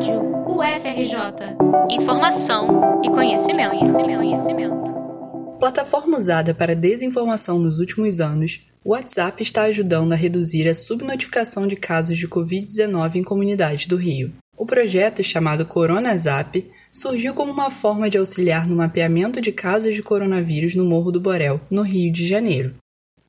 [0.00, 1.56] Rádio UFRJ.
[1.90, 4.94] Informação e conhecimento, conhecimento, conhecimento.
[5.58, 11.66] Plataforma usada para desinformação nos últimos anos, o WhatsApp está ajudando a reduzir a subnotificação
[11.66, 14.32] de casos de Covid-19 em comunidades do Rio.
[14.56, 20.02] O projeto, chamado CoronaZap, surgiu como uma forma de auxiliar no mapeamento de casos de
[20.02, 22.72] coronavírus no Morro do Borel, no Rio de Janeiro.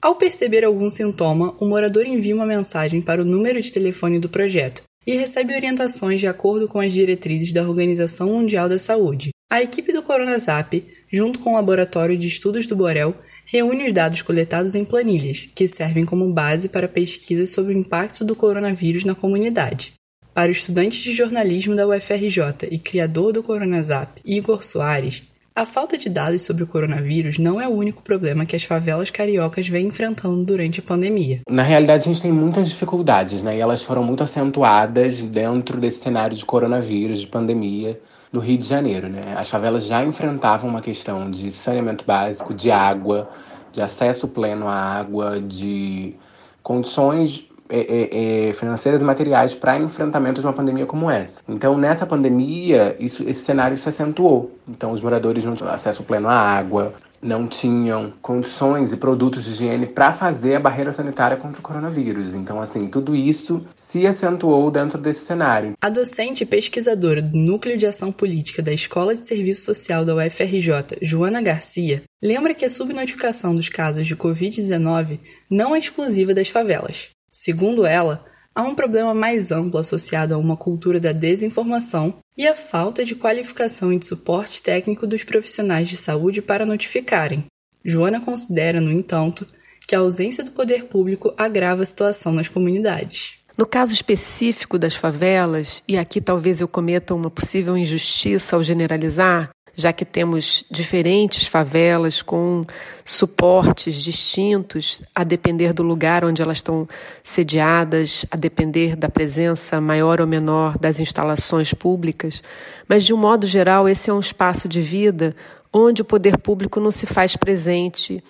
[0.00, 4.28] Ao perceber algum sintoma, o morador envia uma mensagem para o número de telefone do
[4.28, 9.30] projeto e recebe orientações de acordo com as diretrizes da Organização Mundial da Saúde.
[9.50, 14.22] A equipe do CoronaZap, junto com o Laboratório de Estudos do Borel, reúne os dados
[14.22, 19.14] coletados em planilhas, que servem como base para pesquisas sobre o impacto do coronavírus na
[19.14, 19.92] comunidade.
[20.32, 25.98] Para o estudante de jornalismo da UFRJ e criador do CoronaZap, Igor Soares, a falta
[25.98, 29.88] de dados sobre o coronavírus não é o único problema que as favelas cariocas vêm
[29.88, 31.40] enfrentando durante a pandemia.
[31.48, 33.56] Na realidade, a gente tem muitas dificuldades, né?
[33.56, 38.00] E elas foram muito acentuadas dentro desse cenário de coronavírus, de pandemia
[38.32, 39.34] do Rio de Janeiro, né?
[39.36, 43.28] As favelas já enfrentavam uma questão de saneamento básico, de água,
[43.72, 46.14] de acesso pleno à água, de
[46.62, 51.42] condições é, é, é, financeiras e materiais para enfrentamento de uma pandemia como essa.
[51.48, 54.50] Então, nessa pandemia, isso, esse cenário se acentuou.
[54.68, 59.50] Então, os moradores não tinham acesso pleno à água, não tinham condições e produtos de
[59.50, 62.34] higiene para fazer a barreira sanitária contra o coronavírus.
[62.34, 65.72] Então, assim, tudo isso se acentuou dentro desse cenário.
[65.80, 70.14] A docente e pesquisadora do Núcleo de Ação Política da Escola de Serviço Social da
[70.14, 76.48] UFRJ, Joana Garcia, lembra que a subnotificação dos casos de Covid-19 não é exclusiva das
[76.48, 77.10] favelas.
[77.30, 82.56] Segundo ela, há um problema mais amplo associado a uma cultura da desinformação e a
[82.56, 87.44] falta de qualificação e de suporte técnico dos profissionais de saúde para notificarem.
[87.84, 89.46] Joana considera, no entanto,
[89.86, 93.40] que a ausência do poder público agrava a situação nas comunidades.
[93.56, 99.50] No caso específico das favelas, e aqui talvez eu cometa uma possível injustiça ao generalizar,
[99.80, 102.64] já que temos diferentes favelas com
[103.04, 106.88] suportes distintos, a depender do lugar onde elas estão
[107.24, 112.42] sediadas, a depender da presença maior ou menor das instalações públicas.
[112.86, 115.34] Mas, de um modo geral, esse é um espaço de vida
[115.72, 118.22] onde o poder público não se faz presente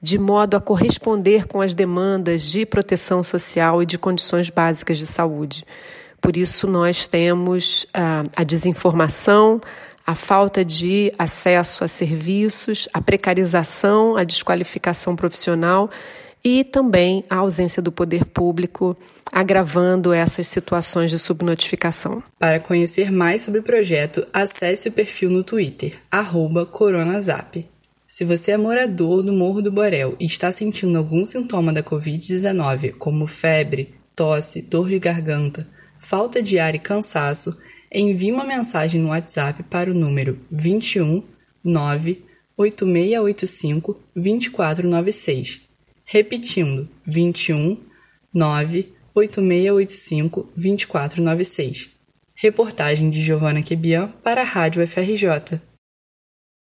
[0.00, 5.06] de modo a corresponder com as demandas de proteção social e de condições básicas de
[5.06, 5.64] saúde.
[6.20, 9.60] Por isso, nós temos a, a desinformação,
[10.08, 15.90] a falta de acesso a serviços, a precarização, a desqualificação profissional
[16.42, 18.96] e também a ausência do poder público,
[19.30, 22.22] agravando essas situações de subnotificação.
[22.38, 25.98] Para conhecer mais sobre o projeto, acesse o perfil no Twitter,
[26.70, 27.68] coronazap.
[28.06, 32.94] Se você é morador do Morro do Borel e está sentindo algum sintoma da Covid-19,
[32.96, 37.54] como febre, tosse, dor de garganta, falta de ar e cansaço,
[37.92, 41.22] envie uma mensagem no WhatsApp para o número 21
[41.64, 45.62] 98685 2496.
[46.04, 47.78] Repetindo, 21
[48.34, 51.90] 98685 2496.
[52.34, 55.60] Reportagem de Giovana Quebian para a Rádio FRJ.